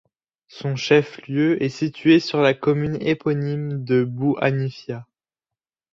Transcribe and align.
Son 0.47 0.75
chef-lieu 0.75 1.61
est 1.61 1.69
situé 1.69 2.19
sur 2.19 2.41
la 2.41 2.55
commune 2.55 2.97
éponyme 3.03 3.83
de 3.83 4.03
Bou 4.03 4.35
Hanifia. 4.41 5.05